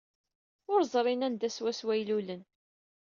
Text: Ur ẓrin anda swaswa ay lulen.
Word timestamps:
Ur 0.71 0.81
ẓrin 0.93 1.25
anda 1.27 1.49
swaswa 1.55 1.91
ay 1.93 2.01
lulen. 2.07 2.41